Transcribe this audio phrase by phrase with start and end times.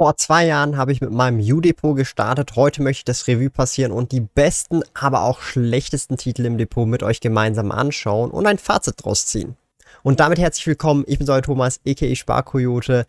[0.00, 2.54] Vor zwei Jahren habe ich mit meinem U-Depot gestartet.
[2.54, 6.86] Heute möchte ich das Revue passieren und die besten, aber auch schlechtesten Titel im Depot
[6.86, 9.56] mit euch gemeinsam anschauen und ein Fazit draus ziehen.
[10.04, 11.02] Und damit herzlich willkommen.
[11.08, 12.14] Ich bin euer Thomas, a.k.a.
[12.14, 13.06] Sparkoyote.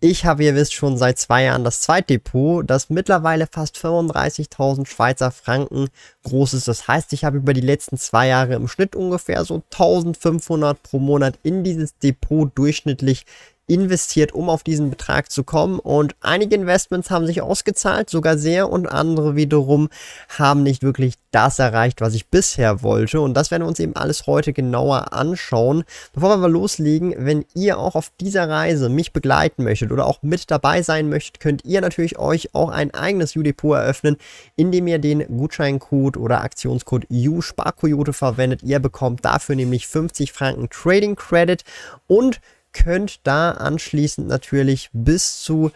[0.00, 5.30] Ich habe, ihr wisst, schon seit zwei Jahren das Zweitdepot, das mittlerweile fast 35.000 Schweizer
[5.30, 5.88] Franken
[6.24, 6.68] groß ist.
[6.68, 11.00] Das heißt, ich habe über die letzten zwei Jahre im Schnitt ungefähr so 1500 pro
[11.00, 13.26] Monat in dieses Depot durchschnittlich
[13.70, 15.78] investiert, um auf diesen Betrag zu kommen.
[15.78, 19.88] Und einige Investments haben sich ausgezahlt, sogar sehr, und andere wiederum
[20.28, 23.20] haben nicht wirklich das erreicht, was ich bisher wollte.
[23.20, 25.84] Und das werden wir uns eben alles heute genauer anschauen.
[26.12, 30.22] Bevor wir mal loslegen, wenn ihr auch auf dieser Reise mich begleiten möchtet oder auch
[30.22, 34.16] mit dabei sein möchtet, könnt ihr natürlich euch auch ein eigenes U-Depot eröffnen,
[34.56, 38.64] indem ihr den Gutscheincode oder Aktionscode U-Sparkoyote verwendet.
[38.64, 41.62] Ihr bekommt dafür nämlich 50 Franken Trading Credit
[42.08, 42.40] und
[42.72, 45.70] könnt da anschließend natürlich bis zu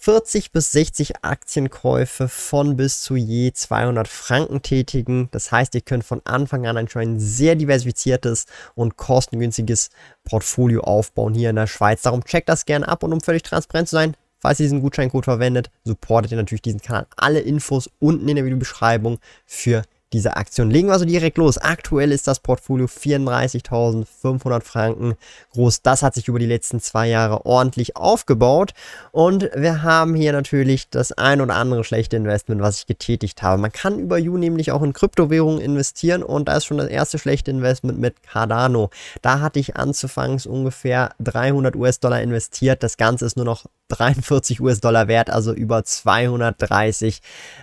[0.00, 5.28] 40 bis 60 Aktienkäufe von bis zu je 200 Franken tätigen.
[5.30, 9.90] Das heißt, ihr könnt von Anfang an ein sehr diversifiziertes und kostengünstiges
[10.24, 12.00] Portfolio aufbauen hier in der Schweiz.
[12.00, 15.24] Darum checkt das gerne ab und um völlig transparent zu sein, falls ihr diesen Gutscheincode
[15.24, 17.06] verwendet, supportet ihr natürlich diesen Kanal.
[17.16, 20.70] Alle Infos unten in der Videobeschreibung für diese Aktion.
[20.70, 21.58] Legen wir also direkt los.
[21.58, 25.14] Aktuell ist das Portfolio 34.500 Franken
[25.52, 25.82] groß.
[25.82, 28.72] Das hat sich über die letzten zwei Jahre ordentlich aufgebaut.
[29.12, 33.60] Und wir haben hier natürlich das ein oder andere schlechte Investment, was ich getätigt habe.
[33.60, 37.18] Man kann über You nämlich auch in Kryptowährungen investieren und da ist schon das erste
[37.18, 38.90] schlechte Investment mit Cardano.
[39.22, 42.82] Da hatte ich anzufangs ungefähr 300 US-Dollar investiert.
[42.82, 47.20] Das Ganze ist nur noch 43 US-Dollar wert, also über 230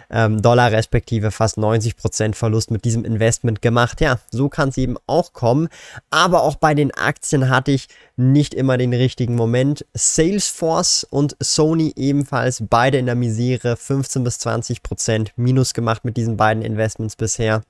[0.09, 4.01] ähm, Dollar respektive fast 90% Verlust mit diesem Investment gemacht.
[4.01, 5.67] Ja, so kann es eben auch kommen.
[6.09, 9.85] Aber auch bei den Aktien hatte ich nicht immer den richtigen Moment.
[9.93, 16.37] Salesforce und Sony ebenfalls beide in der Misere 15 bis 20% Minus gemacht mit diesen
[16.37, 17.63] beiden Investments bisher.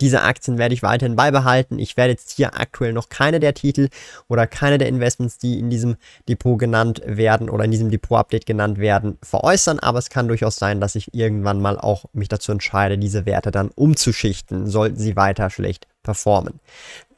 [0.00, 1.78] Diese Aktien werde ich weiterhin beibehalten.
[1.78, 3.88] Ich werde jetzt hier aktuell noch keine der Titel
[4.28, 5.96] oder keine der Investments, die in diesem
[6.28, 9.78] Depot genannt werden oder in diesem Depot-Update genannt werden, veräußern.
[9.80, 13.50] Aber es kann durchaus sein, dass ich irgendwann mal auch mich dazu entscheide, diese Werte
[13.50, 16.60] dann umzuschichten, sollten sie weiter schlecht performen.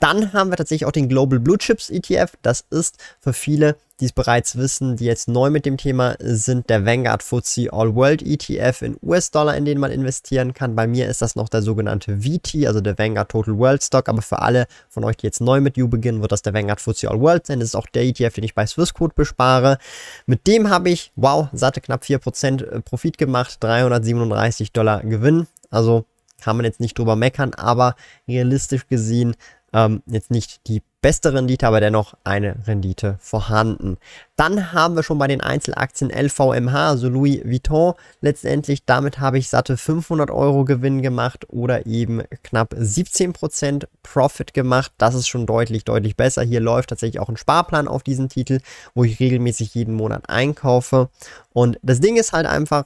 [0.01, 2.33] Dann haben wir tatsächlich auch den Global Blue Chips ETF.
[2.43, 6.71] Das ist für viele, die es bereits wissen, die jetzt neu mit dem Thema sind,
[6.71, 10.75] der Vanguard FTSE All World ETF in US-Dollar, in den man investieren kann.
[10.75, 14.09] Bei mir ist das noch der sogenannte VT, also der Vanguard Total World Stock.
[14.09, 16.81] Aber für alle von euch, die jetzt neu mit You beginnen, wird das der Vanguard
[16.81, 17.61] FTSE All World sein.
[17.61, 19.79] Das ist auch der ETF, den ich bei Swissquote bespare.
[20.27, 25.47] Mit dem habe ich, wow, satte knapp 4% äh, Profit gemacht, 337 Dollar Gewinn.
[25.71, 26.07] Also
[26.41, 27.95] kann man jetzt nicht drüber meckern, aber
[28.27, 29.37] realistisch gesehen
[29.73, 33.97] ähm, jetzt nicht die beste Rendite, aber dennoch eine Rendite vorhanden.
[34.37, 39.49] Dann haben wir schon bei den Einzelaktien LVMH, also Louis Vuitton, letztendlich damit habe ich
[39.49, 44.93] satte 500 Euro Gewinn gemacht oder eben knapp 17% Profit gemacht.
[44.99, 46.43] Das ist schon deutlich, deutlich besser.
[46.43, 48.61] Hier läuft tatsächlich auch ein Sparplan auf diesen Titel,
[48.95, 51.09] wo ich regelmäßig jeden Monat einkaufe.
[51.53, 52.85] Und das Ding ist halt einfach,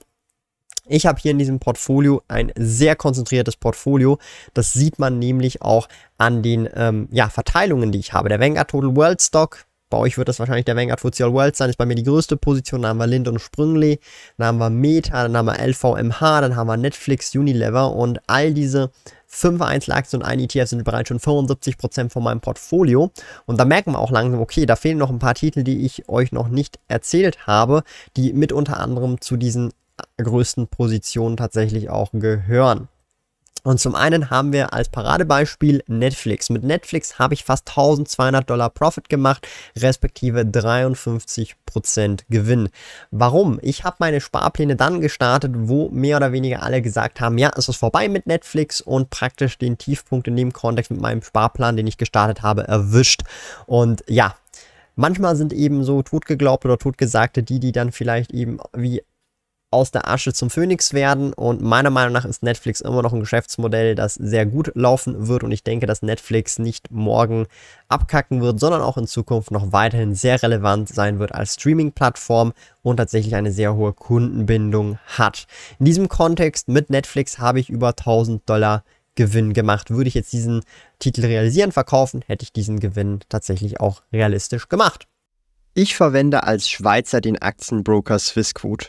[0.86, 4.18] ich habe hier in diesem Portfolio ein sehr konzentriertes Portfolio.
[4.52, 8.28] Das sieht man nämlich auch an den ähm, ja, Verteilungen, die ich habe.
[8.28, 11.56] Der Vanguard Total World Stock, bei euch wird das wahrscheinlich der Vanguard FTSE All World
[11.56, 12.82] sein, ist bei mir die größte Position.
[12.82, 13.98] Dann haben wir Lind und Sprüngli,
[14.36, 18.52] dann haben wir Meta, dann haben wir LVMH, dann haben wir Netflix, Unilever und all
[18.52, 18.90] diese
[19.26, 23.10] fünf Einzelaktien und ein ETF sind bereits schon 75% von meinem Portfolio.
[23.46, 26.08] Und da merken wir auch langsam, okay, da fehlen noch ein paar Titel, die ich
[26.08, 27.82] euch noch nicht erzählt habe,
[28.16, 29.72] die mit unter anderem zu diesen
[30.18, 32.88] größten Positionen tatsächlich auch gehören.
[33.66, 36.50] Und zum einen haben wir als Paradebeispiel Netflix.
[36.50, 39.48] Mit Netflix habe ich fast 1200 Dollar Profit gemacht,
[39.78, 42.68] respektive 53% Gewinn.
[43.10, 43.58] Warum?
[43.62, 47.70] Ich habe meine Sparpläne dann gestartet, wo mehr oder weniger alle gesagt haben, ja, es
[47.70, 51.86] ist vorbei mit Netflix und praktisch den Tiefpunkt in dem Kontext mit meinem Sparplan, den
[51.86, 53.22] ich gestartet habe, erwischt.
[53.66, 54.34] Und ja,
[54.96, 59.02] Manchmal sind eben so totgeglaubte oder totgesagte die, die dann vielleicht eben wie
[59.74, 63.20] aus der Asche zum Phönix werden und meiner Meinung nach ist Netflix immer noch ein
[63.20, 67.46] Geschäftsmodell, das sehr gut laufen wird und ich denke, dass Netflix nicht morgen
[67.88, 72.96] abkacken wird, sondern auch in Zukunft noch weiterhin sehr relevant sein wird als Streaming-Plattform und
[72.98, 75.46] tatsächlich eine sehr hohe Kundenbindung hat.
[75.78, 78.84] In diesem Kontext mit Netflix habe ich über 1000 Dollar
[79.16, 79.90] Gewinn gemacht.
[79.90, 80.62] Würde ich jetzt diesen
[80.98, 85.06] Titel realisieren, verkaufen, hätte ich diesen Gewinn tatsächlich auch realistisch gemacht.
[85.74, 88.88] Ich verwende als Schweizer den Aktienbroker Swissquote.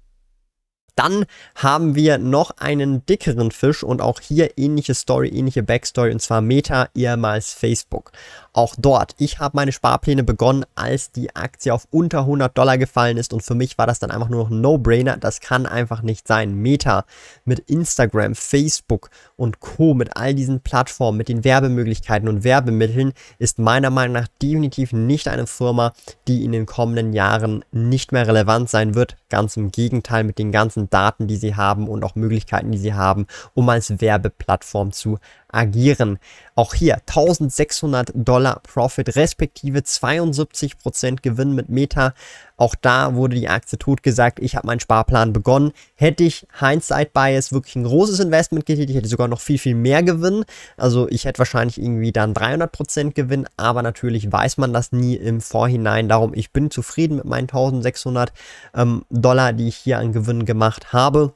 [1.01, 1.25] Dann
[1.55, 6.41] haben wir noch einen dickeren Fisch und auch hier ähnliche Story, ähnliche Backstory und zwar
[6.41, 8.11] Meta, ehemals Facebook.
[8.53, 13.17] Auch dort, ich habe meine Sparpläne begonnen, als die Aktie auf unter 100 Dollar gefallen
[13.17, 15.17] ist und für mich war das dann einfach nur noch ein No-Brainer.
[15.17, 16.53] Das kann einfach nicht sein.
[16.53, 17.05] Meta
[17.45, 19.95] mit Instagram, Facebook und Co.
[19.95, 25.29] mit all diesen Plattformen, mit den Werbemöglichkeiten und Werbemitteln ist meiner Meinung nach definitiv nicht
[25.29, 25.93] eine Firma,
[26.27, 29.15] die in den kommenden Jahren nicht mehr relevant sein wird.
[29.29, 32.93] Ganz im Gegenteil mit den ganzen Daten, die sie haben und auch Möglichkeiten, die sie
[32.93, 35.17] haben, um als Werbeplattform zu
[35.51, 36.19] agieren.
[36.55, 42.13] Auch hier 1600 Dollar Profit respektive 72% Gewinn mit Meta.
[42.57, 44.39] Auch da wurde die Aktie totgesagt.
[44.39, 45.71] Ich habe meinen Sparplan begonnen.
[45.95, 49.75] Hätte ich Hindsight Bias wirklich ein großes Investment getätigt, hätte ich sogar noch viel, viel
[49.75, 50.45] mehr Gewinn.
[50.77, 55.41] Also ich hätte wahrscheinlich irgendwie dann 300% Gewinn, aber natürlich weiß man das nie im
[55.41, 56.09] Vorhinein.
[56.09, 58.31] Darum, ich bin zufrieden mit meinen 1600
[58.75, 61.33] ähm, Dollar, die ich hier an Gewinn gemacht habe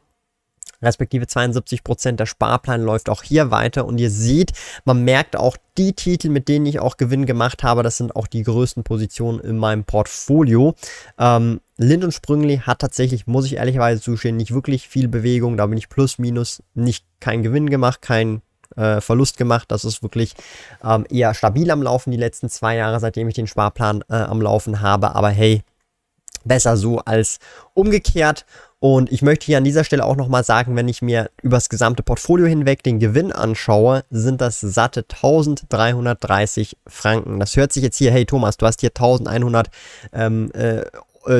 [0.82, 2.20] respektive 72 Prozent.
[2.20, 4.54] Der Sparplan läuft auch hier weiter und ihr seht,
[4.86, 8.28] man merkt auch die Titel, mit denen ich auch Gewinn gemacht habe, das sind auch
[8.28, 10.76] die größten Positionen in meinem Portfolio.
[11.20, 15.58] Ähm, Lind und Sprüngli hat tatsächlich, muss ich ehrlicherweise zustehen, nicht wirklich viel Bewegung.
[15.58, 18.42] Da bin ich plus minus nicht kein Gewinn gemacht, kein
[18.78, 19.72] äh, Verlust gemacht.
[19.72, 20.36] Das ist wirklich
[20.84, 24.42] ähm, eher stabil am Laufen die letzten zwei Jahre, seitdem ich den Sparplan äh, am
[24.42, 25.16] Laufen habe.
[25.16, 25.64] Aber hey,
[26.46, 27.40] besser so als
[27.74, 28.46] umgekehrt.
[28.88, 32.04] Und ich möchte hier an dieser Stelle auch nochmal sagen, wenn ich mir übers gesamte
[32.04, 37.40] Portfolio hinweg den Gewinn anschaue, sind das satte 1330 Franken.
[37.40, 39.72] Das hört sich jetzt hier, hey Thomas, du hast hier 1100
[40.14, 40.86] ähm, äh, äh,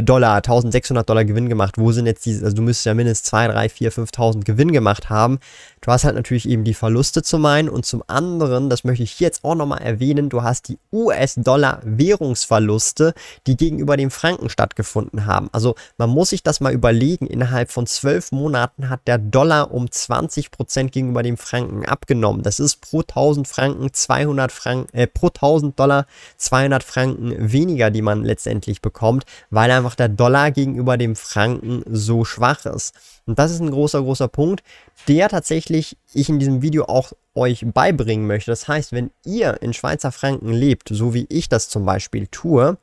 [0.02, 1.76] Dollar, 1600 Dollar Gewinn gemacht.
[1.78, 5.10] Wo sind jetzt diese, also du müsstest ja mindestens 2, 3, 4, 5000 Gewinn gemacht
[5.10, 5.40] haben.
[5.82, 9.20] Du hast halt natürlich eben die Verluste zum einen und zum anderen, das möchte ich
[9.20, 13.14] jetzt auch nochmal erwähnen, du hast die US-Dollar Währungsverluste,
[13.46, 15.50] die gegenüber dem Franken stattgefunden haben.
[15.52, 19.86] Also man muss sich das mal überlegen, innerhalb von zwölf Monaten hat der Dollar um
[19.86, 22.42] 20% gegenüber dem Franken abgenommen.
[22.42, 26.08] Das ist pro 1000 Franken 200 Franken, äh, pro 1000 Dollar
[26.38, 32.26] 200 Franken weniger, die man letztendlich bekommt, weil einfach der Dollar gegenüber dem Franken so
[32.26, 32.94] schwach ist.
[33.26, 34.64] Und das ist ein großer, großer Punkt,
[35.08, 38.52] der tatsächlich ich in diesem Video auch euch beibringen möchte.
[38.52, 42.78] Das heißt, wenn ihr in Schweizer Franken lebt, so wie ich das zum Beispiel tue,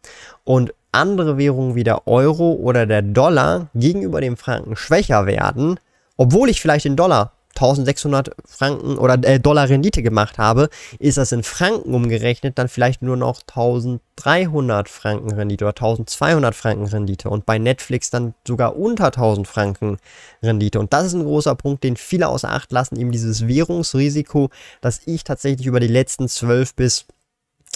[0.45, 5.81] und andere Währungen wie der Euro oder der Dollar gegenüber dem Franken schwächer werden,
[6.17, 10.69] obwohl ich vielleicht den Dollar 1600 Franken oder äh, Dollar Rendite gemacht habe,
[10.99, 16.87] ist das in Franken umgerechnet dann vielleicht nur noch 1300 Franken Rendite oder 1200 Franken
[16.87, 19.99] Rendite und bei Netflix dann sogar unter 1000 Franken
[20.43, 20.81] Rendite.
[20.81, 24.51] Und das ist ein großer Punkt, den viele außer Acht lassen, eben dieses Währungsrisiko,
[24.81, 27.07] das ich tatsächlich über die letzten 12 bis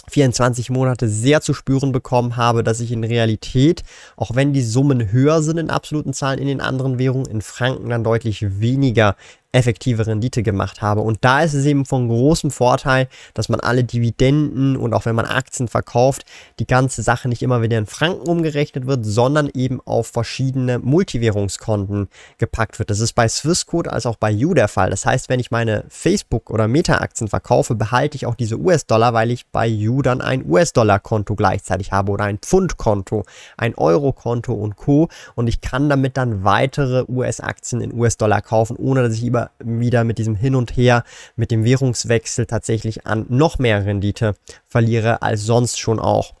[0.09, 3.83] 24 Monate sehr zu spüren bekommen habe, dass ich in Realität,
[4.15, 7.89] auch wenn die Summen höher sind in absoluten Zahlen in den anderen Währungen, in Franken
[7.89, 9.15] dann deutlich weniger
[9.53, 11.01] effektive Rendite gemacht habe.
[11.01, 15.15] Und da ist es eben von großem Vorteil, dass man alle Dividenden und auch wenn
[15.15, 16.25] man Aktien verkauft,
[16.59, 22.09] die ganze Sache nicht immer wieder in Franken umgerechnet wird, sondern eben auf verschiedene Multiwährungskonten
[22.37, 22.89] gepackt wird.
[22.89, 24.89] Das ist bei Swissquote als auch bei You der Fall.
[24.89, 29.31] Das heißt, wenn ich meine Facebook- oder Meta-Aktien verkaufe, behalte ich auch diese US-Dollar, weil
[29.31, 33.23] ich bei You dann ein US-Dollar-Konto gleichzeitig habe oder ein Pfund-Konto,
[33.55, 35.07] ein Euro-Konto und Co.
[35.35, 39.51] Und ich kann damit dann weitere US-Aktien in US-Dollar kaufen, ohne dass ich über immer
[39.59, 41.03] wieder mit diesem Hin und Her,
[41.35, 46.33] mit dem Währungswechsel tatsächlich an noch mehr Rendite verliere als sonst schon auch.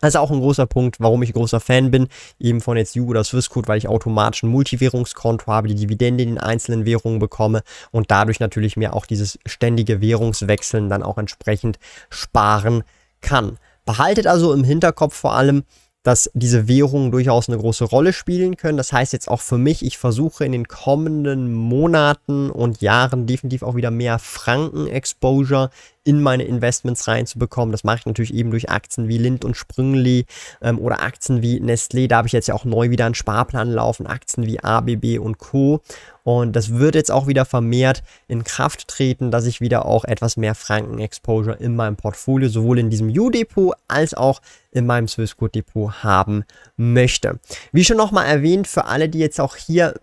[0.00, 2.08] Das ist auch ein großer Punkt, warum ich großer Fan bin,
[2.40, 6.30] eben von jetzt You oder Swissquote, weil ich automatisch ein Multiwährungskonto habe, die Dividende in
[6.30, 7.62] den einzelnen Währungen bekomme
[7.92, 11.78] und dadurch natürlich mir auch dieses ständige Währungswechseln dann auch entsprechend
[12.10, 12.82] sparen
[13.20, 13.58] kann.
[13.84, 15.62] Behaltet also im Hinterkopf vor allem,
[16.02, 18.76] dass diese Währungen durchaus eine große Rolle spielen können.
[18.76, 23.62] Das heißt jetzt auch für mich, ich versuche in den kommenden Monaten und Jahren definitiv
[23.62, 25.70] auch wieder mehr Franken-Exposure
[26.04, 27.72] in meine Investments reinzubekommen.
[27.72, 30.26] Das mache ich natürlich eben durch Aktien wie Lind und Sprüngli
[30.60, 32.08] ähm, oder Aktien wie Nestlé.
[32.08, 35.38] Da habe ich jetzt ja auch neu wieder einen Sparplan laufen, Aktien wie ABB und
[35.38, 35.80] Co.
[36.24, 40.36] Und das wird jetzt auch wieder vermehrt in Kraft treten, dass ich wieder auch etwas
[40.36, 44.40] mehr Franken-Exposure in meinem Portfolio, sowohl in diesem U-Depot als auch
[44.70, 46.44] in meinem Swissquote-Depot haben
[46.76, 47.38] möchte.
[47.72, 49.94] Wie schon nochmal erwähnt, für alle, die jetzt auch hier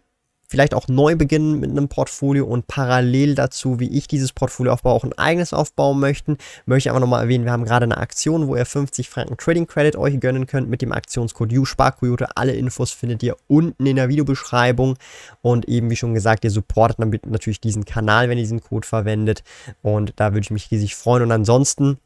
[0.49, 4.93] vielleicht auch neu beginnen mit einem Portfolio und parallel dazu, wie ich dieses Portfolio aufbaue,
[4.93, 8.47] auch ein eigenes aufbauen möchten, möchte ich einfach nochmal erwähnen, wir haben gerade eine Aktion,
[8.47, 12.35] wo ihr 50 Franken Trading Credit euch gönnen könnt mit dem Aktionscode USparkoyote.
[12.35, 14.95] Alle Infos findet ihr unten in der Videobeschreibung.
[15.41, 19.43] Und eben wie schon gesagt, ihr supportet natürlich diesen Kanal, wenn ihr diesen Code verwendet.
[19.81, 21.23] Und da würde ich mich riesig freuen.
[21.23, 21.99] Und ansonsten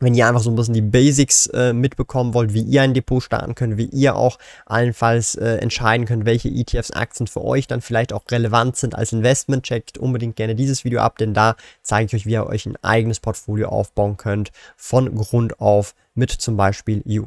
[0.00, 3.22] wenn ihr einfach so ein bisschen die Basics äh, mitbekommen wollt, wie ihr ein Depot
[3.22, 7.80] starten könnt, wie ihr auch allenfalls äh, entscheiden könnt, welche ETFs, Aktien für euch dann
[7.80, 12.06] vielleicht auch relevant sind als Investment, checkt unbedingt gerne dieses Video ab, denn da zeige
[12.06, 16.56] ich euch, wie ihr euch ein eigenes Portfolio aufbauen könnt von Grund auf mit zum
[16.56, 17.26] Beispiel You.